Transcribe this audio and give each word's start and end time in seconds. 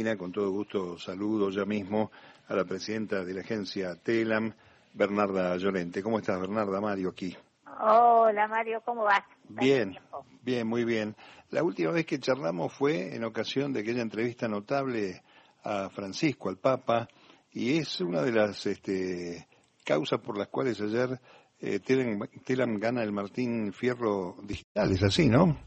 Con 0.00 0.32
todo 0.32 0.50
gusto 0.50 0.98
saludo 0.98 1.50
ya 1.50 1.66
mismo 1.66 2.10
a 2.48 2.54
la 2.54 2.64
presidenta 2.64 3.22
de 3.22 3.34
la 3.34 3.42
agencia 3.42 3.94
TELAM, 3.96 4.50
Bernarda 4.94 5.54
Llorente. 5.58 6.02
¿Cómo 6.02 6.18
estás, 6.18 6.40
Bernarda? 6.40 6.80
Mario 6.80 7.10
aquí. 7.10 7.36
Hola, 7.78 8.48
Mario, 8.48 8.80
¿cómo 8.82 9.04
vas? 9.04 9.22
Bien, 9.50 9.98
bien, 10.42 10.66
muy 10.66 10.84
bien. 10.84 11.14
La 11.50 11.62
última 11.62 11.90
vez 11.90 12.06
que 12.06 12.18
charlamos 12.18 12.72
fue 12.72 13.14
en 13.14 13.24
ocasión 13.24 13.74
de 13.74 13.80
aquella 13.80 14.00
entrevista 14.00 14.48
notable 14.48 15.22
a 15.64 15.90
Francisco, 15.90 16.48
al 16.48 16.56
Papa, 16.56 17.06
y 17.52 17.76
es 17.76 18.00
una 18.00 18.22
de 18.22 18.32
las 18.32 18.64
este, 18.64 19.46
causas 19.84 20.20
por 20.20 20.38
las 20.38 20.48
cuales 20.48 20.80
ayer 20.80 21.20
eh, 21.60 21.78
Telam, 21.80 22.26
Telam 22.42 22.78
gana 22.78 23.02
el 23.02 23.12
Martín 23.12 23.74
Fierro 23.74 24.36
Digital, 24.44 24.92
es 24.92 25.02
así, 25.02 25.28
¿no? 25.28 25.58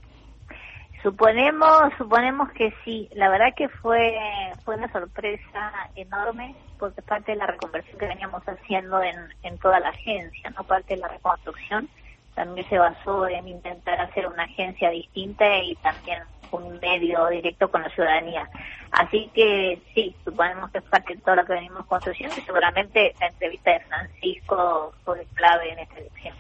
Suponemos, 1.04 1.91
suponemos 1.97 2.49
que 2.54 2.73
sí. 2.86 3.09
La 3.13 3.29
verdad 3.29 3.54
que 3.55 3.67
fue 3.67 4.17
fue 4.63 4.77
una 4.77 4.91
sorpresa 4.91 5.89
enorme 5.95 6.55
porque 6.79 7.01
parte 7.01 7.33
de 7.33 7.37
la 7.37 7.45
reconversión 7.47 8.00
que 8.00 8.07
veníamos 8.07 8.41
haciendo 8.47 9.04
en, 9.04 9.15
en 9.43 9.57
toda 9.57 9.81
la 9.81 9.89
agencia, 9.89 10.50
no 10.51 10.64
parte 10.64 10.95
de 10.95 11.01
la 11.01 11.09
reconstrucción, 11.09 11.89
también 12.36 12.68
se 12.69 12.78
basó 12.78 13.28
en 13.28 13.47
intentar 13.50 14.00
hacer 14.00 14.28
una 14.28 14.43
agencia 14.43 14.89
distinta 14.89 15.57
y 15.59 15.75
también 15.75 16.23
un 16.51 16.79
medio 16.79 17.28
directo 17.28 17.70
con 17.70 17.81
la 17.81 17.89
ciudadanía. 17.89 18.50
Así 18.92 19.29
que 19.33 19.81
sí, 19.93 20.15
suponemos 20.23 20.71
que 20.71 20.78
es 20.78 20.83
parte 20.86 21.15
de 21.15 21.21
todo 21.21 21.36
lo 21.36 21.45
que 21.45 21.54
venimos 21.54 21.86
construyendo 21.87 22.36
y 22.37 22.42
seguramente 22.42 23.14
la 23.20 23.28
entrevista 23.28 23.71
de 23.71 23.79
Francisco 23.81 24.93
fue 25.04 25.25
clave 25.33 25.73
en 25.73 25.79
esta 25.79 26.00
elección. 26.00 26.36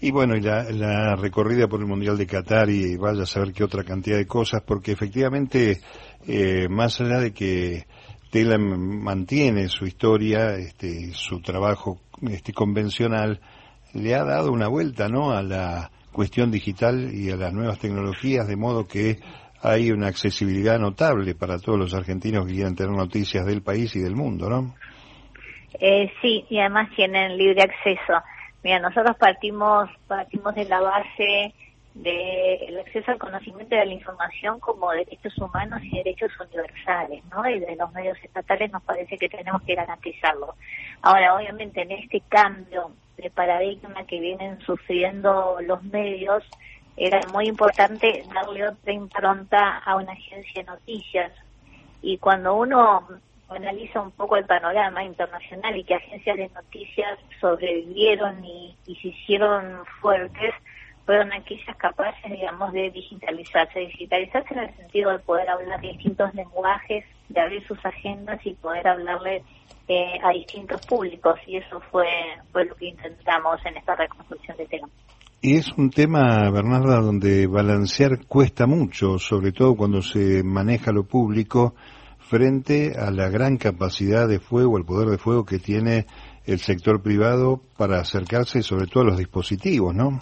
Y 0.00 0.10
bueno, 0.10 0.36
y 0.36 0.40
la, 0.40 1.16
recorrida 1.16 1.68
por 1.68 1.80
el 1.80 1.86
Mundial 1.86 2.18
de 2.18 2.26
Qatar 2.26 2.68
y 2.68 2.96
vaya 2.96 3.22
a 3.22 3.26
saber 3.26 3.52
qué 3.52 3.64
otra 3.64 3.84
cantidad 3.84 4.16
de 4.16 4.26
cosas, 4.26 4.62
porque 4.66 4.92
efectivamente, 4.92 5.80
eh, 6.26 6.68
más 6.68 7.00
allá 7.00 7.20
de 7.20 7.32
que 7.32 7.86
Tela 8.30 8.58
mantiene 8.58 9.68
su 9.68 9.86
historia, 9.86 10.56
este, 10.56 11.12
su 11.12 11.40
trabajo 11.40 12.00
este, 12.22 12.52
convencional, 12.52 13.40
le 13.94 14.14
ha 14.14 14.24
dado 14.24 14.50
una 14.50 14.68
vuelta 14.68 15.08
¿no? 15.08 15.30
a 15.30 15.42
la 15.42 15.90
cuestión 16.12 16.50
digital 16.50 17.14
y 17.14 17.30
a 17.30 17.36
las 17.36 17.52
nuevas 17.52 17.78
tecnologías, 17.78 18.46
de 18.46 18.56
modo 18.56 18.86
que 18.86 19.18
hay 19.62 19.90
una 19.90 20.08
accesibilidad 20.08 20.78
notable 20.78 21.34
para 21.34 21.58
todos 21.58 21.78
los 21.78 21.94
argentinos 21.94 22.46
que 22.46 22.52
quieran 22.52 22.74
tener 22.74 22.92
noticias 22.92 23.46
del 23.46 23.62
país 23.62 23.96
y 23.96 24.00
del 24.00 24.14
mundo, 24.14 24.50
¿no? 24.50 24.74
Eh, 25.80 26.12
sí, 26.20 26.44
y 26.50 26.58
además 26.58 26.90
tienen 26.94 27.36
libre 27.36 27.62
acceso. 27.62 28.22
Mira, 28.64 28.78
nosotros 28.78 29.14
partimos, 29.18 29.90
partimos 30.08 30.54
de 30.54 30.64
la 30.64 30.80
base 30.80 31.54
del 31.92 32.80
acceso 32.80 33.10
al 33.10 33.18
conocimiento 33.18 33.74
y 33.74 33.78
a 33.78 33.84
la 33.84 33.92
información 33.92 34.58
como 34.58 34.90
derechos 34.90 35.36
humanos 35.36 35.80
y 35.84 35.98
derechos 35.98 36.32
universales, 36.40 37.22
¿no? 37.26 37.46
Y 37.46 37.60
de 37.60 37.76
los 37.76 37.92
medios 37.92 38.16
estatales 38.24 38.72
nos 38.72 38.82
parece 38.82 39.18
que 39.18 39.28
tenemos 39.28 39.60
que 39.64 39.74
garantizarlo. 39.74 40.54
Ahora, 41.02 41.36
obviamente, 41.36 41.82
en 41.82 41.90
este 41.90 42.22
cambio 42.22 42.92
de 43.18 43.30
paradigma 43.30 44.06
que 44.06 44.18
vienen 44.18 44.58
sufriendo 44.62 45.58
los 45.60 45.82
medios, 45.84 46.42
era 46.96 47.20
muy 47.34 47.46
importante 47.48 48.24
darle 48.32 48.66
otra 48.66 48.92
impronta 48.94 49.76
a 49.84 49.96
una 49.96 50.12
agencia 50.12 50.62
de 50.62 50.70
noticias. 50.70 51.32
Y 52.00 52.16
cuando 52.16 52.54
uno 52.54 53.06
analiza 53.48 54.00
un 54.00 54.10
poco 54.12 54.36
el 54.36 54.44
panorama 54.46 55.04
internacional 55.04 55.76
y 55.76 55.84
que 55.84 55.94
agencias 55.94 56.36
de 56.36 56.48
noticias 56.48 57.18
sobrevivieron 57.40 58.44
y, 58.44 58.76
se 58.86 59.08
hicieron 59.08 59.84
fuertes, 60.00 60.54
fueron 61.04 61.32
aquellas 61.32 61.76
capaces, 61.76 62.30
digamos, 62.30 62.72
de 62.72 62.90
digitalizarse. 62.90 63.80
Digitalizarse 63.80 64.54
en 64.54 64.60
el 64.60 64.76
sentido 64.76 65.10
de 65.10 65.18
poder 65.18 65.48
hablar 65.50 65.80
distintos 65.80 66.34
lenguajes, 66.34 67.04
de 67.28 67.40
abrir 67.40 67.66
sus 67.66 67.84
agendas 67.84 68.40
y 68.44 68.54
poder 68.54 68.88
hablarle 68.88 69.42
eh, 69.88 70.18
a 70.22 70.30
distintos 70.30 70.80
públicos. 70.86 71.38
Y 71.46 71.58
eso 71.58 71.80
fue, 71.90 72.08
fue 72.52 72.64
lo 72.64 72.74
que 72.74 72.86
intentamos 72.86 73.64
en 73.66 73.76
esta 73.76 73.94
reconstrucción 73.94 74.56
de 74.56 74.66
tema. 74.66 74.88
Y 75.42 75.58
es 75.58 75.70
un 75.76 75.90
tema, 75.90 76.50
Bernarda, 76.50 77.02
donde 77.02 77.46
balancear 77.46 78.24
cuesta 78.26 78.66
mucho, 78.66 79.18
sobre 79.18 79.52
todo 79.52 79.76
cuando 79.76 80.00
se 80.00 80.42
maneja 80.42 80.90
lo 80.90 81.04
público 81.04 81.74
frente 82.28 82.92
a 82.98 83.10
la 83.10 83.28
gran 83.28 83.56
capacidad 83.56 84.26
de 84.26 84.40
fuego, 84.40 84.78
el 84.78 84.84
poder 84.84 85.08
de 85.08 85.18
fuego 85.18 85.44
que 85.44 85.58
tiene 85.58 86.06
el 86.46 86.58
sector 86.58 87.02
privado 87.02 87.60
para 87.76 87.98
acercarse 87.98 88.62
sobre 88.62 88.86
todo 88.86 89.02
a 89.02 89.06
los 89.06 89.18
dispositivos, 89.18 89.94
¿no? 89.94 90.20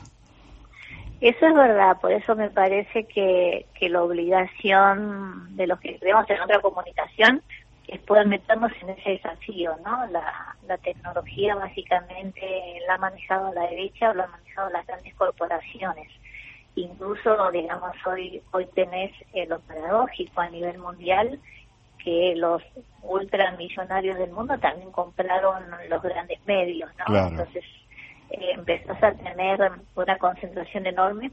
Eso 1.21 1.47
es 1.47 1.55
verdad, 1.55 2.01
por 2.01 2.13
eso 2.13 2.35
me 2.35 2.51
parece 2.51 3.05
que, 3.05 3.67
que 3.79 3.89
la 3.89 4.03
obligación 4.03 5.55
de 5.57 5.69
los 5.69 5.79
que 5.79 5.97
creemos 5.99 6.29
en 6.29 6.41
otra 6.41 6.61
comunicación 6.61 7.41
es 7.87 8.01
poder 8.01 8.27
meternos 8.27 8.73
en 8.81 8.91
ese 8.91 9.11
desafío, 9.11 9.77
¿no? 9.85 10.05
La, 10.07 10.57
la 10.67 10.79
tecnología 10.79 11.55
básicamente 11.55 12.41
la 12.89 12.95
ha 12.95 12.99
manejado 12.99 13.53
la 13.55 13.69
derecha 13.69 14.11
o 14.11 14.15
la 14.15 14.25
han 14.25 14.31
manejado 14.33 14.71
las 14.71 14.87
grandes 14.87 15.15
corporaciones. 15.15 16.09
Incluso, 16.75 17.51
digamos, 17.53 17.93
hoy, 18.07 18.43
hoy 18.53 18.67
tenés 18.75 19.13
eh, 19.35 19.47
lo 19.47 19.61
paradójico 19.61 20.41
a 20.41 20.49
nivel 20.49 20.79
mundial 20.79 21.39
que 22.03 22.35
los 22.37 22.63
ultramillonarios 23.03 24.19
del 24.19 24.31
mundo 24.31 24.59
también 24.59 24.91
compraron 24.93 25.65
los 25.89 26.03
grandes 26.03 26.39
medios, 26.47 26.91
¿no? 27.09 27.17
Entonces 27.29 27.65
eh, 28.31 28.51
empezás 28.55 29.03
a 29.03 29.13
tener 29.13 29.73
una 29.95 30.19
concentración 30.19 30.87
enorme, 30.87 31.31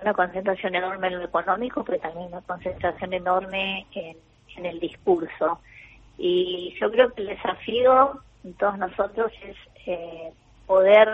una 0.00 0.12
concentración 0.14 0.74
enorme 0.74 1.08
en 1.08 1.18
lo 1.18 1.24
económico, 1.24 1.84
pero 1.84 1.98
también 1.98 2.28
una 2.28 2.40
concentración 2.42 3.12
enorme 3.12 3.86
en, 3.94 4.16
en 4.56 4.66
el 4.66 4.80
discurso. 4.80 5.60
Y 6.16 6.74
yo 6.80 6.90
creo 6.90 7.12
que 7.12 7.22
el 7.22 7.28
desafío 7.28 8.20
de 8.42 8.52
todos 8.54 8.78
nosotros 8.78 9.32
es 9.42 9.56
eh, 9.86 10.32
poder, 10.66 11.08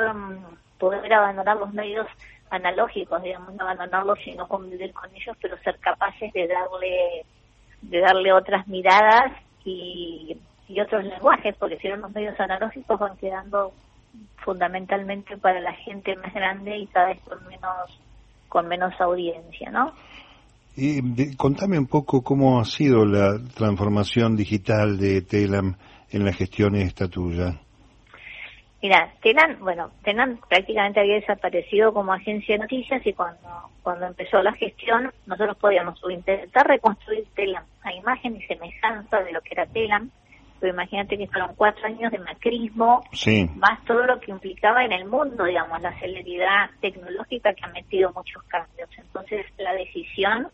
poder 0.78 1.12
abandonar 1.12 1.56
los 1.56 1.72
medios 1.72 2.06
analógicos, 2.50 3.22
digamos, 3.22 3.54
no 3.54 3.64
abandonarlos 3.64 4.18
sino 4.24 4.48
convivir 4.48 4.92
con 4.92 5.14
ellos, 5.14 5.36
pero 5.40 5.56
ser 5.58 5.78
capaces 5.78 6.32
de 6.32 6.46
darle 6.46 7.24
de 7.90 8.00
darle 8.00 8.32
otras 8.32 8.66
miradas 8.66 9.32
y, 9.64 10.36
otros 10.80 11.04
lenguajes, 11.04 11.54
porque 11.56 11.78
si 11.78 11.88
no 11.88 11.96
los 11.96 12.12
medios 12.12 12.38
analógicos 12.40 12.98
van 12.98 13.16
quedando 13.16 13.72
fundamentalmente 14.44 15.36
para 15.36 15.60
la 15.60 15.72
gente 15.72 16.16
más 16.16 16.34
grande 16.34 16.78
y 16.78 16.86
cada 16.88 17.08
vez 17.08 17.20
con 17.20 17.46
menos 17.46 18.00
con 18.48 18.68
menos 18.68 18.92
audiencia, 19.00 19.70
¿no? 19.70 19.92
Y 20.76 21.36
contame 21.36 21.78
un 21.78 21.86
poco 21.86 22.22
cómo 22.22 22.60
ha 22.60 22.64
sido 22.64 23.04
la 23.04 23.38
transformación 23.54 24.36
digital 24.36 24.98
de 24.98 25.22
Telam 25.22 25.76
en 26.10 26.24
la 26.24 26.32
gestión 26.32 26.74
esta 26.74 27.08
tuya. 27.08 27.60
Mira, 28.84 29.14
Telam, 29.22 29.60
bueno, 29.60 29.92
Telam 30.02 30.36
prácticamente 30.46 31.00
había 31.00 31.14
desaparecido 31.14 31.94
como 31.94 32.12
agencia 32.12 32.54
de 32.54 32.64
noticias 32.64 33.00
y 33.06 33.14
cuando 33.14 33.40
cuando 33.82 34.04
empezó 34.04 34.42
la 34.42 34.52
gestión 34.52 35.10
nosotros 35.24 35.56
podíamos 35.56 35.98
intentar 36.10 36.66
reconstruir 36.66 37.24
Telam 37.34 37.64
a 37.82 37.94
imagen 37.94 38.36
y 38.36 38.42
semejanza 38.42 39.22
de 39.22 39.32
lo 39.32 39.40
que 39.40 39.54
era 39.54 39.64
Telam, 39.64 40.10
pero 40.60 40.74
imagínate 40.74 41.16
que 41.16 41.26
fueron 41.28 41.54
cuatro 41.56 41.86
años 41.86 42.12
de 42.12 42.18
macrismo, 42.18 43.02
más 43.56 43.82
todo 43.86 44.04
lo 44.04 44.20
que 44.20 44.32
implicaba 44.32 44.84
en 44.84 44.92
el 44.92 45.06
mundo, 45.06 45.44
digamos, 45.44 45.80
la 45.80 45.98
celeridad 45.98 46.68
tecnológica 46.82 47.54
que 47.54 47.64
ha 47.64 47.68
metido 47.68 48.12
muchos 48.12 48.42
cambios. 48.42 48.90
Entonces 48.98 49.46
la 49.56 49.72
decisión 49.72 50.48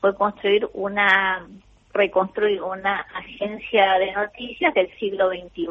fue 0.00 0.14
construir 0.14 0.66
una, 0.72 1.46
reconstruir 1.92 2.62
una 2.62 3.00
agencia 3.14 3.98
de 3.98 4.10
noticias 4.12 4.72
del 4.72 4.90
siglo 4.98 5.28
XXI. 5.28 5.66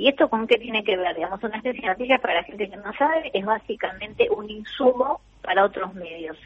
¿Y 0.00 0.08
esto 0.08 0.30
con 0.30 0.46
qué 0.46 0.56
tiene 0.56 0.82
que 0.82 0.96
ver? 0.96 1.14
Digamos, 1.14 1.42
una 1.44 1.58
agencia 1.58 1.82
de 1.82 1.88
noticias, 1.88 2.20
para 2.22 2.32
la 2.32 2.42
gente 2.44 2.70
que 2.70 2.76
no 2.78 2.90
sabe, 2.94 3.30
es 3.34 3.44
básicamente 3.44 4.30
un 4.30 4.48
insumo 4.48 5.20
para 5.42 5.62
otros 5.62 5.92
medios. 5.92 6.38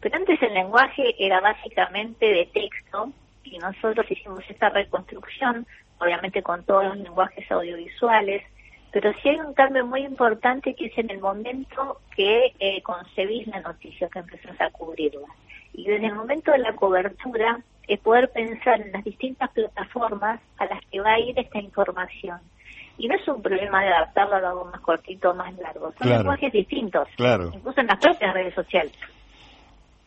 Pero 0.00 0.14
antes 0.14 0.42
el 0.42 0.52
lenguaje 0.52 1.14
era 1.18 1.40
básicamente 1.40 2.26
de 2.26 2.44
texto 2.52 3.10
y 3.44 3.56
nosotros 3.56 4.04
hicimos 4.10 4.44
esta 4.50 4.68
reconstrucción, 4.68 5.66
obviamente 5.98 6.42
con 6.42 6.62
todos 6.64 6.84
los 6.84 6.98
lenguajes 6.98 7.50
audiovisuales, 7.50 8.42
pero 8.92 9.10
sí 9.22 9.30
hay 9.30 9.40
un 9.40 9.54
cambio 9.54 9.86
muy 9.86 10.02
importante 10.02 10.74
que 10.74 10.88
es 10.88 10.98
en 10.98 11.08
el 11.08 11.20
momento 11.20 12.02
que 12.14 12.52
eh, 12.60 12.82
concebís 12.82 13.46
la 13.46 13.62
noticia, 13.62 14.10
que 14.10 14.18
empezás 14.18 14.60
a 14.60 14.68
cubrirla. 14.68 15.28
Y 15.72 15.84
desde 15.84 16.08
el 16.08 16.14
momento 16.14 16.52
de 16.52 16.58
la 16.58 16.76
cobertura 16.76 17.58
es 17.86 17.98
poder 18.00 18.28
pensar 18.32 18.82
en 18.82 18.92
las 18.92 19.02
distintas 19.02 19.48
plataformas 19.52 20.42
a 20.58 20.66
las 20.66 20.84
que 20.92 21.00
va 21.00 21.12
a 21.12 21.18
ir 21.18 21.38
esta 21.38 21.58
información. 21.58 22.38
Y 22.98 23.06
no 23.06 23.14
es 23.14 23.28
un 23.28 23.40
problema 23.40 23.82
de 23.82 23.88
adaptarlo 23.88 24.34
a 24.34 24.50
algo 24.50 24.64
más 24.66 24.80
cortito 24.80 25.30
o 25.30 25.34
más 25.34 25.56
largo, 25.56 25.92
son 25.98 26.08
lenguajes 26.08 26.52
distintos, 26.52 27.08
incluso 27.18 27.80
en 27.80 27.86
las 27.86 27.98
propias 27.98 28.34
redes 28.34 28.54
sociales. 28.54 28.92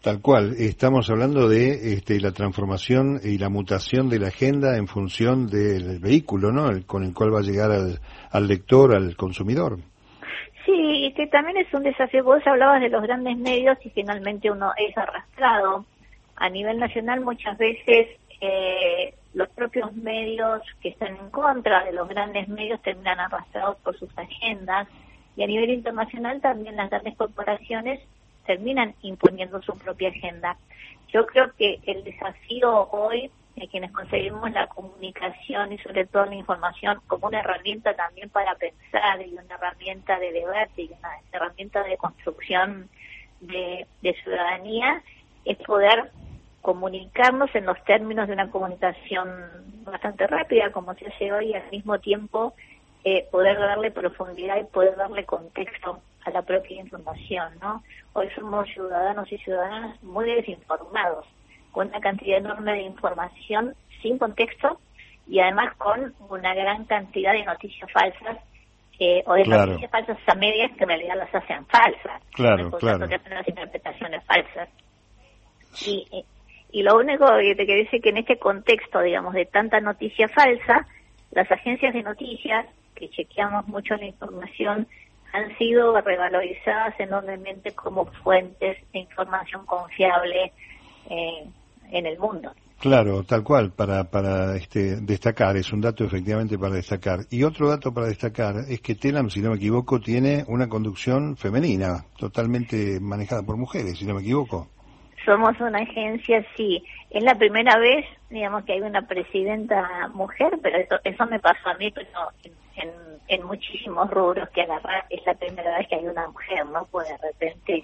Tal 0.02 0.20
cual, 0.20 0.56
estamos 0.58 1.10
hablando 1.12 1.48
de 1.48 1.94
este, 1.94 2.20
la 2.20 2.32
transformación 2.32 3.20
y 3.24 3.38
la 3.38 3.50
mutación 3.50 4.10
de 4.10 4.18
la 4.18 4.30
agenda 4.30 4.76
en 4.76 4.88
función 4.88 5.48
del 5.48 6.00
vehículo, 6.00 6.52
¿no? 6.52 6.70
con 6.88 7.04
el 7.04 7.14
cual 7.14 7.34
va 7.34 7.40
a 7.40 7.44
llegar 7.44 7.72
al, 7.72 8.00
al 8.32 8.48
lector, 8.48 8.96
al 8.96 9.16
consumidor. 9.16 9.78
Sí, 10.66 11.06
y 11.06 11.14
que 11.14 11.28
también 11.28 11.58
es 11.58 11.74
un 11.74 11.84
desafío. 11.84 12.24
Vos 12.24 12.42
hablabas 12.46 12.82
de 12.82 12.90
los 12.90 13.02
grandes 13.04 13.38
medios 13.38 13.78
y 13.84 13.90
finalmente 13.92 14.50
uno 14.52 14.72
es 14.78 14.96
arrastrado. 14.98 15.86
A 16.36 16.50
nivel 16.50 16.80
nacional 16.80 17.22
muchas 17.22 17.58
veces 17.58 18.08
eh, 18.42 19.14
los 19.34 19.50
propios 19.50 19.94
medios 19.94 20.62
que 20.82 20.90
están 20.90 21.16
en 21.16 21.30
contra 21.30 21.86
de 21.86 21.94
los 21.94 22.08
grandes 22.08 22.48
medios 22.48 22.82
terminan 22.82 23.20
arrastrados 23.20 23.78
por 23.78 23.98
sus 23.98 24.10
agendas 24.18 24.88
y 25.36 25.44
a 25.44 25.48
nivel 25.48 25.70
internacional 25.70 26.42
también 26.42 26.76
las 26.76 26.90
grandes 26.90 27.16
corporaciones 27.16 28.02
terminan 28.46 28.94
imponiendo 29.02 29.62
su 29.62 29.78
propia 29.78 30.10
agenda. 30.10 30.58
Yo 31.10 31.26
creo 31.26 31.54
que 31.56 31.80
el 31.86 32.04
desafío 32.04 32.90
hoy 32.92 33.32
de 33.56 33.68
quienes 33.68 33.92
conseguimos 33.92 34.50
la 34.52 34.68
comunicación 34.68 35.74
y 35.74 35.78
sobre 35.80 36.06
todo 36.06 36.26
la 36.26 36.36
información 36.36 37.00
como 37.08 37.28
una 37.28 37.40
herramienta 37.40 37.94
también 37.96 38.30
para 38.30 38.56
pensar 38.56 39.22
y 39.22 39.34
una 39.34 39.56
herramienta 39.56 40.20
de 40.20 40.32
debate 40.32 40.84
y 40.84 40.88
una 40.88 41.10
herramienta 41.32 41.84
de 41.84 41.98
construcción 41.98 42.90
de, 43.42 43.86
de 44.02 44.14
ciudadanía 44.24 45.02
es 45.46 45.58
poder 45.58 46.12
comunicarnos 46.62 47.54
en 47.56 47.66
los 47.66 47.84
términos 47.84 48.28
de 48.28 48.34
una 48.34 48.50
comunicación 48.50 49.30
bastante 49.84 50.28
rápida, 50.28 50.72
como 50.72 50.94
se 50.96 51.08
hace 51.08 51.32
hoy, 51.32 51.50
y 51.50 51.54
al 51.54 51.70
mismo 51.72 52.00
tiempo 52.00 52.54
eh, 53.04 53.28
poder 53.32 53.58
darle 53.58 53.92
profundidad 53.92 54.58
y 54.58 54.64
poder 54.66 54.96
darle 54.96 55.26
contexto 55.26 56.02
a 56.24 56.30
la 56.30 56.44
propia 56.44 56.80
información, 56.80 57.54
¿no? 57.60 57.84
Hoy 58.14 58.30
somos 58.36 58.68
ciudadanos 58.70 59.32
y 59.32 59.38
ciudadanas 59.40 60.02
muy 60.04 60.26
desinformados, 60.26 61.26
con 61.72 61.88
una 61.88 62.00
cantidad 62.00 62.38
enorme 62.38 62.74
de 62.74 62.82
información 62.82 63.76
sin 64.02 64.18
contexto 64.18 64.80
y 65.28 65.40
además 65.40 65.76
con 65.78 66.14
una 66.30 66.54
gran 66.54 66.86
cantidad 66.86 67.34
de 67.34 67.44
noticias 67.44 67.92
falsas 67.92 68.38
eh, 69.00 69.24
o 69.26 69.34
de 69.34 69.46
noticias 69.46 69.90
falsas 69.90 70.18
a 70.28 70.36
medias 70.36 70.72
que 70.78 70.84
en 70.84 70.90
realidad 70.90 71.16
las 71.18 71.34
hacen 71.34 71.66
falsas. 71.66 72.22
Claro, 72.34 72.70
claro. 72.72 73.08
Que 73.08 73.16
hacen 73.16 73.34
las 73.34 73.48
interpretaciones 73.48 74.24
falsas. 74.26 74.70
Y, 75.88 76.08
eh, 76.12 76.24
y 76.72 76.84
lo 76.84 76.98
único 76.98 77.26
que 77.38 77.56
te 77.56 77.66
quiero 77.66 77.84
decir 77.84 77.98
es 77.98 78.04
que 78.04 78.10
en 78.10 78.18
este 78.18 78.38
contexto, 78.38 79.02
digamos, 79.02 79.34
de 79.34 79.46
tanta 79.46 79.80
noticia 79.82 80.30
falsa, 80.30 80.88
las 81.32 81.52
agencias 81.52 81.94
de 81.94 82.04
noticias, 82.04 82.66
que 82.96 83.10
chequeamos 83.10 83.68
mucho 83.68 83.96
la 83.96 84.06
información, 84.06 84.88
han 85.34 85.58
sido 85.58 86.00
revalorizadas 86.00 87.00
enormemente 87.00 87.72
como 87.72 88.06
fuentes 88.06 88.78
de 88.94 89.00
información 89.00 89.66
confiable 89.66 90.52
eh, 91.10 91.46
en 91.92 92.06
el 92.06 92.18
mundo. 92.20 92.52
Claro, 92.80 93.24
tal 93.24 93.44
cual, 93.44 93.72
para, 93.72 94.06
para 94.06 94.56
este, 94.56 94.96
destacar, 95.02 95.56
es 95.56 95.72
un 95.72 95.82
dato 95.82 96.04
efectivamente 96.04 96.58
para 96.58 96.76
destacar. 96.76 97.20
Y 97.30 97.44
otro 97.44 97.70
dato 97.70 97.94
para 97.94 98.08
destacar 98.08 98.56
es 98.68 98.82
que 98.82 98.96
Telam, 98.96 99.30
si 99.30 99.40
no 99.40 99.52
me 99.52 99.58
equivoco, 99.58 100.00
tiene 100.00 100.44
una 100.48 100.68
conducción 100.68 101.38
femenina, 101.38 102.06
totalmente 102.18 103.00
manejada 103.00 103.44
por 103.44 103.56
mujeres, 103.56 104.00
si 104.00 104.06
no 104.06 104.16
me 104.16 104.22
equivoco. 104.22 104.68
Somos 105.26 105.60
una 105.60 105.80
agencia, 105.80 106.46
sí. 106.56 106.84
Es 107.10 107.24
la 107.24 107.36
primera 107.36 107.78
vez, 107.78 108.06
digamos, 108.30 108.64
que 108.64 108.74
hay 108.74 108.82
una 108.82 109.04
presidenta 109.04 110.10
mujer, 110.14 110.58
pero 110.62 110.78
eso, 110.78 110.96
eso 111.04 111.26
me 111.28 111.40
pasó 111.40 111.70
a 111.70 111.76
mí, 111.76 111.92
pero 111.92 112.08
en, 113.28 113.44
muchísimos 113.46 114.10
rubros 114.12 114.50
que 114.50 114.62
agarrar 114.62 115.06
es 115.10 115.26
la 115.26 115.34
primera 115.34 115.78
vez 115.78 115.88
que 115.88 115.96
hay 115.96 116.06
una 116.06 116.28
mujer, 116.28 116.66
¿no? 116.66 116.86
Pues 116.92 117.08
de 117.08 117.18
repente 117.18 117.84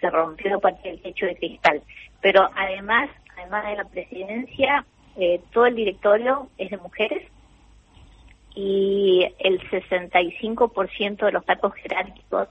se 0.00 0.10
rompió 0.10 0.60
parte 0.60 0.88
del 0.88 1.02
techo 1.02 1.26
de 1.26 1.36
cristal. 1.36 1.82
Pero 2.20 2.48
además, 2.56 3.08
además 3.36 3.66
de 3.66 3.76
la 3.76 3.84
presidencia, 3.84 4.84
eh, 5.16 5.40
todo 5.52 5.66
el 5.66 5.76
directorio 5.76 6.48
es 6.58 6.70
de 6.70 6.76
mujeres 6.78 7.24
y 8.54 9.26
el 9.38 9.60
65% 9.70 11.26
de 11.26 11.32
los 11.32 11.44
cargos 11.44 11.74
jerárquicos 11.74 12.48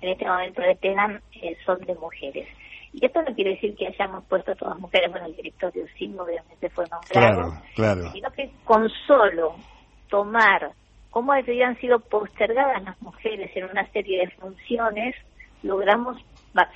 en 0.00 0.08
este 0.10 0.26
momento 0.26 0.62
de 0.62 0.74
TENAM 0.76 1.20
eh, 1.42 1.56
son 1.66 1.80
de 1.80 1.94
mujeres. 1.94 2.48
Y 2.92 3.04
esto 3.04 3.22
no 3.22 3.34
quiere 3.34 3.50
decir 3.50 3.76
que 3.76 3.86
hayamos 3.86 4.24
puesto 4.24 4.52
a 4.52 4.54
todas 4.56 4.78
mujeres, 4.78 5.10
bueno, 5.10 5.26
el 5.26 5.36
directorio 5.36 5.84
sí, 5.96 6.12
obviamente 6.18 6.68
fue 6.70 6.86
nombrado, 6.88 7.52
claro, 7.52 7.62
claro. 7.74 8.12
sino 8.12 8.30
que 8.32 8.50
con 8.64 8.88
solo 9.06 9.54
tomar 10.08 10.72
cómo 11.10 11.32
habían 11.32 11.78
sido 11.78 12.00
postergadas 12.00 12.82
las 12.82 13.00
mujeres 13.00 13.50
en 13.56 13.64
una 13.64 13.86
serie 13.92 14.20
de 14.20 14.30
funciones, 14.30 15.14
logramos, 15.62 16.16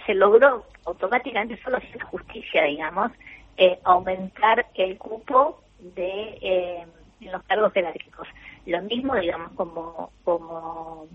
se 0.06 0.14
logró 0.14 0.64
automáticamente, 0.84 1.60
solo 1.62 1.78
sin 1.80 2.00
justicia, 2.00 2.64
digamos, 2.64 3.10
eh, 3.56 3.78
aumentar 3.84 4.66
el 4.74 4.98
cupo 4.98 5.60
de 5.78 6.38
eh, 6.40 6.86
en 7.20 7.32
los 7.32 7.42
cargos 7.44 7.72
jerárquicos. 7.72 8.28
Lo 8.66 8.82
mismo, 8.82 9.14
digamos, 9.14 9.52
como, 9.52 10.10
como 10.24 11.06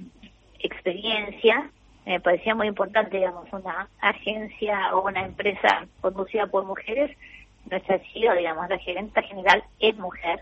experiencia, 0.60 1.70
me 2.10 2.20
parecía 2.20 2.56
muy 2.56 2.66
importante, 2.66 3.18
digamos, 3.18 3.46
una 3.54 3.88
agencia 4.02 4.96
o 4.96 5.08
una 5.08 5.24
empresa 5.24 5.86
conducida 6.02 6.48
por 6.48 6.66
mujeres. 6.66 7.16
Nuestra 7.70 8.00
CEO, 8.00 8.34
digamos, 8.34 8.68
la 8.68 8.80
gerente 8.80 9.22
general 9.22 9.64
es 9.80 9.96
mujer 9.96 10.40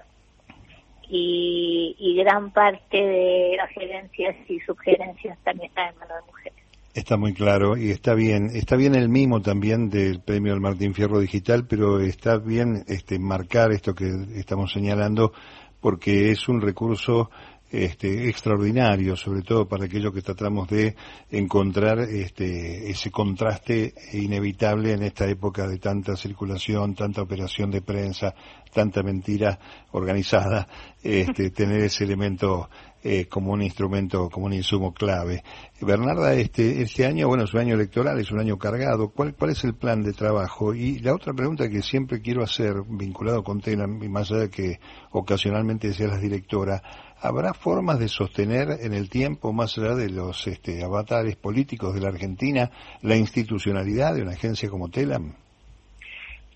y, 1.10 1.94
y 2.00 2.16
gran 2.24 2.52
parte 2.52 2.96
de 2.96 3.56
las 3.58 3.70
gerencias 3.72 4.38
y 4.48 4.62
subgerencias 4.62 5.38
también 5.44 5.68
están 5.68 5.90
en 5.90 6.00
manos 6.00 6.16
de 6.16 6.32
mujeres. 6.32 6.64
Está 6.94 7.18
muy 7.18 7.34
claro 7.34 7.76
y 7.76 7.92
está 7.92 8.14
bien, 8.14 8.50
está 8.54 8.78
bien 8.78 8.96
el 8.96 9.10
mimo 9.10 9.42
también 9.42 9.90
del 9.90 10.22
premio 10.22 10.54
del 10.54 10.62
Martín 10.62 10.94
Fierro 10.94 11.20
Digital, 11.20 11.66
pero 11.68 12.00
está 12.00 12.38
bien 12.38 12.86
este 12.88 13.20
marcar 13.20 13.74
esto 13.74 13.94
que 13.94 14.06
estamos 14.38 14.72
señalando 14.72 15.34
porque 15.82 16.32
es 16.32 16.48
un 16.48 16.62
recurso 16.62 17.30
este, 17.70 18.30
extraordinario, 18.30 19.16
sobre 19.16 19.42
todo 19.42 19.68
para 19.68 19.86
aquello 19.86 20.14
que 20.14 20.22
tratamos 20.22 20.68
de 20.70 20.96
encontrar 21.32 22.00
este, 22.00 22.90
ese 22.90 23.12
contraste 23.12 23.94
inevitable 24.14 24.94
en 24.94 25.04
esta 25.04 25.28
época 25.28 25.68
de 25.68 25.78
tanta 25.78 26.16
circulación, 26.16 26.96
tanta 26.96 27.22
operación 27.22 27.72
de 27.72 27.82
prensa, 27.82 28.34
tanta 28.74 29.04
mentira 29.04 29.60
organizada, 29.92 30.68
este, 31.08 31.52
tener 31.52 31.82
ese 31.82 32.04
elemento 32.04 32.70
eh, 33.02 33.28
como 33.28 33.54
un 33.54 33.62
instrumento, 33.62 34.30
como 34.30 34.48
un 34.48 34.54
insumo 34.54 34.94
clave. 34.94 35.42
Bernarda, 35.80 36.34
este, 36.34 36.82
este 36.82 37.06
año, 37.06 37.30
bueno, 37.30 37.46
es 37.46 37.54
un 37.54 37.62
año 37.62 37.76
electoral, 37.76 38.20
es 38.20 38.30
un 38.32 38.40
año 38.40 38.58
cargado. 38.58 39.10
¿Cuál, 39.10 39.34
cuál 39.34 39.52
es 39.52 39.64
el 39.64 39.76
plan 39.76 40.04
de 40.04 40.12
trabajo? 40.12 40.74
Y 40.74 41.00
la 41.00 41.16
otra 41.16 41.34
pregunta 41.34 41.70
que 41.70 41.82
siempre 41.82 42.22
quiero 42.22 42.44
hacer, 42.44 42.76
vinculado 42.90 43.42
con 43.44 43.62
Tena, 43.62 43.88
más 43.88 44.32
allá 44.32 44.42
de 44.42 44.50
que 44.50 44.80
ocasionalmente 45.12 45.94
seas 45.94 46.22
directora, 46.22 46.82
¿Habrá 47.20 47.56
formas 47.56 47.98
de 47.98 48.10
sostener 48.10 48.78
en 48.80 48.94
el 48.94 49.10
tiempo, 49.10 49.52
más 49.52 49.76
allá 49.80 49.96
de 49.96 50.08
los 50.08 50.46
este, 50.46 50.84
avatares 50.84 51.36
políticos 51.36 51.96
de 51.96 52.02
la 52.02 52.10
Argentina, 52.10 52.70
la 53.02 53.16
institucionalidad 53.16 54.14
de 54.14 54.22
una 54.22 54.34
agencia 54.34 54.70
como 54.70 54.90
TELAM? 54.90 55.34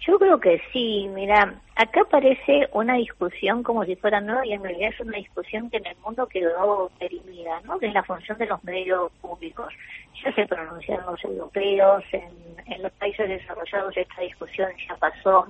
Yo 0.07 0.17
creo 0.17 0.39
que 0.39 0.59
sí, 0.73 1.07
mira, 1.13 1.61
acá 1.75 2.01
parece 2.09 2.67
una 2.73 2.95
discusión 2.95 3.61
como 3.61 3.85
si 3.85 3.95
fuera 3.95 4.19
nueva 4.19 4.43
y 4.47 4.53
en 4.53 4.63
realidad 4.63 4.89
es 4.93 4.99
una 4.99 5.17
discusión 5.17 5.69
que 5.69 5.77
en 5.77 5.85
el 5.85 5.97
mundo 5.97 6.25
quedó 6.25 6.89
perimida, 6.97 7.61
¿no? 7.65 7.77
Que 7.77 7.85
es 7.85 7.93
la 7.93 8.03
función 8.03 8.35
de 8.39 8.47
los 8.47 8.63
medios 8.63 9.11
públicos. 9.21 9.71
Ya 10.23 10.33
se 10.33 10.47
pronunciaron 10.47 11.05
los 11.05 11.23
europeos, 11.23 12.03
en, 12.13 12.31
en 12.65 12.81
los 12.81 12.91
países 12.93 13.29
desarrollados 13.29 13.95
esta 13.95 14.21
discusión 14.21 14.71
ya 14.87 14.95
pasó, 14.95 15.47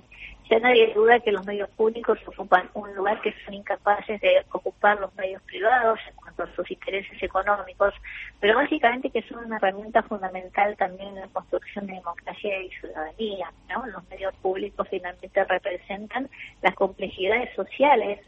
ya 0.52 0.60
nadie 0.60 0.94
duda 0.94 1.22
que 1.22 1.32
los 1.32 1.46
medios 1.46 1.70
públicos 1.70 2.20
ocupan 2.26 2.70
un 2.74 2.94
lugar 2.94 3.22
que 3.22 3.34
son 3.46 3.54
incapaces 3.54 4.20
de 4.20 4.46
ocupar 4.52 5.00
los 5.00 5.16
medios 5.16 5.42
privados 5.44 5.98
en 6.10 6.16
cuanto 6.16 6.44
a 6.44 6.56
sus 6.56 6.70
intereses 6.70 7.24
económicos, 7.24 7.94
pero 8.42 8.58
básicamente 8.58 9.10
que 9.10 9.22
son 9.30 9.46
una 9.46 9.56
herramienta 9.56 10.04
fundamental 10.04 10.76
también 10.76 11.08
en 11.08 11.22
la 11.22 11.28
construcción 11.28 11.88
de 11.88 11.94
democracia 11.94 12.64
y 12.64 12.70
ciudadanía. 12.72 13.50
¿no? 13.70 13.86
Los 13.86 14.10
medios 14.10 14.36
públicos 14.42 14.86
finalmente 14.90 15.42
representan 15.46 16.30
las 16.62 16.76
complejidades 16.76 17.56
sociales 17.56 18.20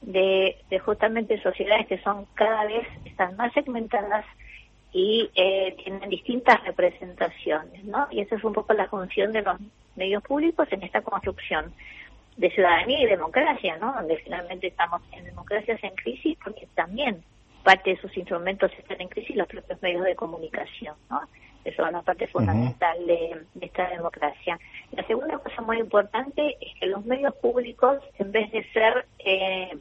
de, 0.00 0.56
de 0.70 0.78
justamente 0.80 1.40
sociedades 1.40 1.86
que 1.86 2.02
son 2.02 2.26
cada 2.34 2.64
vez 2.64 2.88
están 3.04 3.36
más 3.36 3.52
segmentadas 3.52 4.24
y 4.98 5.30
eh, 5.36 5.76
tienen 5.84 6.10
distintas 6.10 6.60
representaciones, 6.64 7.84
¿no? 7.84 8.08
Y 8.10 8.20
esa 8.20 8.34
es 8.34 8.42
un 8.42 8.52
poco 8.52 8.72
la 8.72 8.88
función 8.88 9.32
de 9.32 9.42
los 9.42 9.56
medios 9.94 10.24
públicos 10.24 10.66
en 10.72 10.82
esta 10.82 11.02
construcción 11.02 11.72
de 12.36 12.50
ciudadanía 12.50 13.00
y 13.02 13.06
democracia, 13.06 13.76
¿no? 13.76 13.92
Donde 13.92 14.16
finalmente 14.16 14.66
estamos 14.66 15.00
en 15.12 15.24
democracias 15.24 15.78
en 15.84 15.94
crisis 15.94 16.36
porque 16.42 16.66
también 16.74 17.22
parte 17.62 17.90
de 17.90 18.00
sus 18.00 18.16
instrumentos 18.16 18.72
están 18.76 19.00
en 19.00 19.06
crisis 19.06 19.36
los 19.36 19.46
propios 19.46 19.80
medios 19.82 20.02
de 20.02 20.16
comunicación, 20.16 20.96
¿no? 21.08 21.20
Eso 21.64 21.82
es 21.82 21.88
una 21.88 22.02
parte 22.02 22.26
fundamental 22.26 23.06
de, 23.06 23.44
esta 23.60 23.88
democracia. 23.90 24.58
La 24.90 25.06
segunda 25.06 25.38
cosa 25.38 25.62
muy 25.62 25.78
importante 25.78 26.56
es 26.60 26.74
que 26.80 26.86
los 26.86 27.04
medios 27.04 27.36
públicos, 27.36 27.98
en 28.18 28.32
vez 28.32 28.50
de 28.50 28.64
ser 28.72 29.06
eh, 29.20 29.78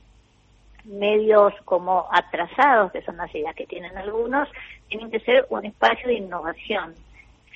medios 0.88 1.54
como 1.66 2.08
atrasados, 2.12 2.92
que 2.92 3.02
son 3.02 3.18
las 3.18 3.34
ideas 3.34 3.56
que 3.56 3.68
tienen 3.68 3.98
algunos, 3.98 4.50
tienen 4.90 5.12
que 5.12 5.20
ser 5.20 5.46
un 5.50 5.66
espacio 5.66 6.08
de 6.08 6.16
innovación. 6.16 6.96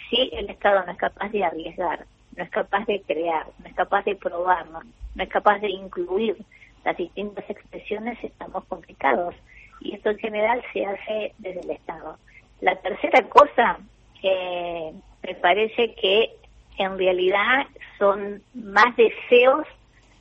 Si 0.09 0.29
el 0.33 0.49
Estado 0.49 0.83
no 0.85 0.91
es 0.91 0.97
capaz 0.97 1.29
de 1.29 1.43
arriesgar, 1.43 2.05
no 2.35 2.43
es 2.43 2.49
capaz 2.49 2.85
de 2.85 3.01
crear, 3.01 3.45
no 3.59 3.67
es 3.67 3.75
capaz 3.75 4.03
de 4.05 4.15
probar, 4.15 4.67
no, 4.69 4.81
es 5.17 5.29
capaz 5.29 5.59
de 5.59 5.69
incluir 5.69 6.37
las 6.83 6.97
distintas 6.97 7.49
expresiones, 7.49 8.17
estamos 8.23 8.65
complicados. 8.65 9.35
Y 9.79 9.95
esto 9.95 10.09
en 10.09 10.17
general 10.19 10.61
se 10.73 10.85
hace 10.85 11.33
desde 11.37 11.61
el 11.61 11.71
Estado. 11.71 12.17
La 12.61 12.75
tercera 12.75 13.23
cosa, 13.23 13.79
eh, 14.23 14.93
me 15.23 15.35
parece 15.35 15.93
que 15.95 16.31
en 16.77 16.97
realidad 16.97 17.67
son 17.97 18.41
más 18.53 18.95
deseos 18.95 19.65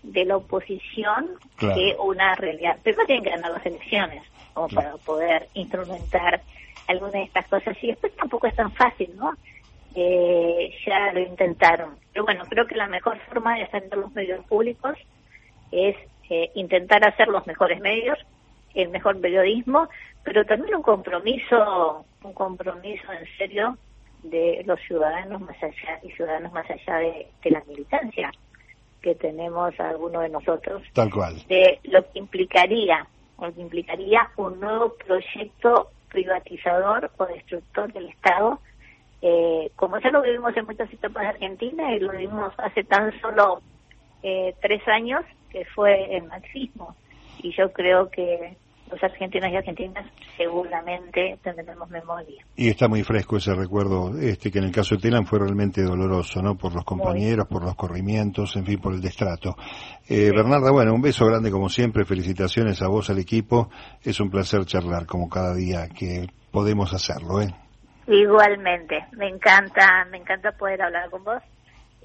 de 0.03 0.25
la 0.25 0.37
oposición 0.37 1.31
que 1.59 1.95
una 1.99 2.35
realidad. 2.35 2.79
Pero 2.83 3.05
tienen 3.07 3.25
que 3.25 3.31
ganar 3.31 3.53
las 3.53 3.67
elecciones 3.67 4.23
como 4.55 4.69
para 4.69 4.97
poder 4.99 5.49
instrumentar 5.55 6.41
algunas 6.91 7.13
de 7.15 7.23
estas 7.23 7.47
cosas. 7.49 7.77
Y 7.83 7.89
después 7.89 8.15
tampoco 8.17 8.47
es 8.47 8.55
tan 8.55 8.73
fácil, 8.73 9.11
¿no? 9.17 9.33
Eh, 9.95 10.73
ya 10.87 11.13
lo 11.13 11.21
intentaron. 11.21 11.97
Pero 12.13 12.25
bueno, 12.25 12.45
creo 12.49 12.67
que 12.67 12.77
la 12.77 12.87
mejor 12.87 13.19
forma 13.29 13.55
de 13.55 13.61
defender 13.61 13.99
los 13.99 14.13
medios 14.13 14.45
públicos 14.47 14.97
es 15.73 15.97
eh, 16.29 16.51
intentar 16.55 17.05
hacer 17.07 17.29
los 17.29 17.47
mejores 17.47 17.81
medios, 17.81 18.19
el 18.75 18.89
mejor 18.91 19.21
periodismo, 19.21 19.89
pero 20.23 20.45
también 20.45 20.77
un 20.77 20.83
compromiso, 20.83 22.05
un 22.23 22.33
compromiso 22.33 23.13
en 23.13 23.27
serio 23.37 23.79
de 24.23 24.63
los 24.67 24.79
ciudadanos 24.81 25.41
más 25.41 25.61
allá 25.63 25.99
y 26.03 26.11
ciudadanos 26.11 26.53
más 26.53 26.69
allá 26.71 26.99
de, 26.99 27.27
la 27.45 27.63
militancia 27.67 28.31
que 29.01 29.15
tenemos 29.15 29.79
algunos 29.81 30.23
de 30.23 30.29
nosotros. 30.29 30.83
Tal 30.93 31.11
cual. 31.11 31.43
De 31.49 31.81
lo 31.85 32.03
que 32.13 32.19
implicaría, 32.19 33.07
lo 33.41 33.53
que 33.53 33.63
implicaría 33.63 34.31
un 34.37 34.61
nuevo 34.61 34.95
proyecto 34.95 35.91
privatizador 36.11 37.11
o 37.17 37.27
destructor 37.27 37.93
del 37.93 38.09
Estado, 38.09 38.61
eh, 39.23 39.71
como 39.77 39.99
ya 39.99 40.11
lo 40.11 40.23
vivimos 40.23 40.57
en 40.57 40.67
muchas 40.67 40.93
etapas 40.93 41.23
de 41.23 41.29
Argentina 41.29 41.95
y 41.95 42.01
lo 42.01 42.13
vimos 42.13 42.53
hace 42.59 42.85
tan 42.85 43.19
solo 43.21 43.63
eh, 44.23 44.55
tres 44.61 44.87
años, 44.89 45.23
que 45.51 45.65
fue 45.65 46.17
el 46.17 46.25
marxismo. 46.25 46.95
Y 47.43 47.53
yo 47.53 47.73
creo 47.73 48.11
que 48.11 48.57
los 48.91 49.03
argentinos 49.03 49.51
y 49.51 49.57
argentinas 49.57 50.07
seguramente 50.37 51.39
tendremos 51.43 51.89
memoria. 51.91 52.45
Y 52.57 52.69
está 52.69 52.89
muy 52.89 53.03
fresco 53.03 53.37
ese 53.37 53.55
recuerdo, 53.55 54.19
este 54.19 54.51
que 54.51 54.59
en 54.59 54.65
el 54.65 54.73
caso 54.73 54.97
de 54.97 55.03
Telam 55.03 55.25
fue 55.25 55.39
realmente 55.39 55.83
doloroso, 55.83 56.43
¿no? 56.43 56.57
Por 56.57 56.75
los 56.75 56.85
compañeros, 56.85 57.47
por 57.47 57.65
los 57.65 57.75
corrimientos, 57.75 58.57
en 58.57 58.65
fin, 58.65 58.81
por 58.81 58.95
el 58.95 59.01
destrato. 59.01 59.57
Eh, 60.09 60.31
Bernarda, 60.35 60.71
bueno, 60.71 60.95
un 60.95 61.03
beso 61.03 61.27
grande 61.27 61.51
como 61.51 61.69
siempre, 61.69 62.05
felicitaciones 62.05 62.83
a 62.83 62.89
vos, 62.89 63.11
al 63.11 63.19
equipo. 63.19 63.71
Es 64.03 64.21
un 64.21 64.31
placer 64.31 64.65
charlar 64.65 65.07
como 65.07 65.29
cada 65.29 65.55
día 65.55 65.89
que 65.89 66.27
podemos 66.51 66.93
hacerlo, 66.93 67.41
¿eh? 67.41 67.55
Igualmente, 68.07 69.07
me 69.13 69.29
encanta, 69.29 70.05
me 70.11 70.19
encanta 70.19 70.51
poder 70.53 70.83
hablar 70.83 71.11
con 71.11 71.23
vos 71.23 71.43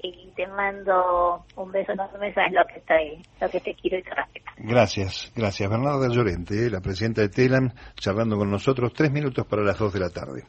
y 0.02 0.30
te 0.36 0.46
mando 0.46 1.44
un 1.56 1.72
beso 1.72 1.92
enorme, 1.92 2.32
sabes 2.34 2.52
lo 2.52 2.64
que 2.66 2.78
estoy, 2.78 3.22
lo 3.40 3.48
que 3.48 3.60
te 3.60 3.74
quiero 3.74 3.98
y 3.98 4.02
te 4.02 4.14
respeto. 4.14 4.46
Gracias, 4.58 5.32
gracias. 5.34 5.70
Bernarda 5.70 6.08
Llorente, 6.08 6.70
la 6.70 6.80
presidenta 6.80 7.22
de 7.22 7.28
TELAM, 7.28 7.70
charlando 7.94 8.36
con 8.36 8.50
nosotros 8.50 8.92
tres 8.92 9.10
minutos 9.10 9.46
para 9.46 9.62
las 9.62 9.78
dos 9.78 9.92
de 9.92 10.00
la 10.00 10.10
tarde. 10.10 10.44